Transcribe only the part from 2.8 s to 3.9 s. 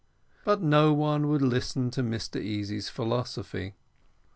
philosophy.